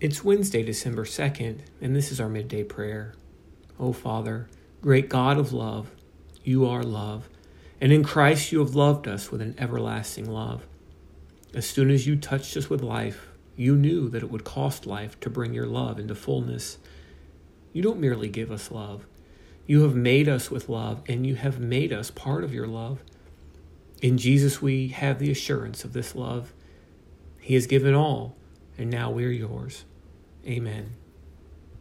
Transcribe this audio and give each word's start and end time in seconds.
It's 0.00 0.22
Wednesday, 0.22 0.62
December 0.62 1.04
2nd, 1.04 1.58
and 1.80 1.96
this 1.96 2.12
is 2.12 2.20
our 2.20 2.28
midday 2.28 2.62
prayer. 2.62 3.14
O 3.80 3.92
Father, 3.92 4.48
great 4.80 5.08
God 5.08 5.38
of 5.38 5.52
love, 5.52 5.90
you 6.44 6.66
are 6.66 6.84
love, 6.84 7.28
and 7.80 7.90
in 7.90 8.04
Christ 8.04 8.52
you 8.52 8.60
have 8.60 8.76
loved 8.76 9.08
us 9.08 9.32
with 9.32 9.42
an 9.42 9.56
everlasting 9.58 10.30
love. 10.30 10.64
As 11.52 11.68
soon 11.68 11.90
as 11.90 12.06
you 12.06 12.14
touched 12.14 12.56
us 12.56 12.70
with 12.70 12.80
life, 12.80 13.26
you 13.56 13.74
knew 13.74 14.08
that 14.10 14.22
it 14.22 14.30
would 14.30 14.44
cost 14.44 14.86
life 14.86 15.18
to 15.18 15.28
bring 15.28 15.52
your 15.52 15.66
love 15.66 15.98
into 15.98 16.14
fullness. 16.14 16.78
You 17.72 17.82
don't 17.82 17.98
merely 17.98 18.28
give 18.28 18.52
us 18.52 18.70
love, 18.70 19.04
you 19.66 19.82
have 19.82 19.96
made 19.96 20.28
us 20.28 20.48
with 20.48 20.68
love, 20.68 21.02
and 21.08 21.26
you 21.26 21.34
have 21.34 21.58
made 21.58 21.92
us 21.92 22.12
part 22.12 22.44
of 22.44 22.54
your 22.54 22.68
love. 22.68 23.02
In 24.00 24.16
Jesus, 24.16 24.62
we 24.62 24.88
have 24.88 25.18
the 25.18 25.32
assurance 25.32 25.82
of 25.82 25.92
this 25.92 26.14
love. 26.14 26.52
He 27.40 27.54
has 27.54 27.66
given 27.66 27.94
all, 27.94 28.36
and 28.78 28.90
now 28.90 29.10
we 29.10 29.24
are 29.24 29.30
yours. 29.30 29.84
Amen. 30.46 30.94